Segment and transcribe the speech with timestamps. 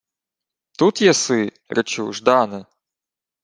[0.77, 2.65] —Тут єси, речу, Ждане?